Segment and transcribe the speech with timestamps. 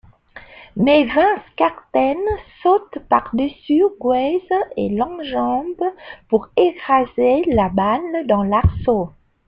[0.75, 2.15] Mais Vince Carter
[2.63, 4.41] saute par-dessus Weis
[4.75, 5.79] et l'enjambe
[6.27, 9.11] pour écraser la balle dans l'arceau.